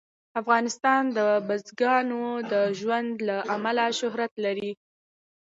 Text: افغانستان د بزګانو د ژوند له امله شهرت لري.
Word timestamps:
افغانستان 0.41 1.01
د 1.17 1.19
بزګانو 1.47 2.23
د 2.51 2.53
ژوند 2.79 3.11
له 3.27 3.37
امله 3.55 3.85
شهرت 3.99 4.31
لري. 4.45 4.71